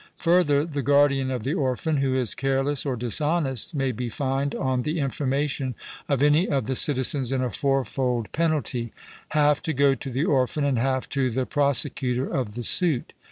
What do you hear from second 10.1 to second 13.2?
orphan and half to the prosecutor of the suit.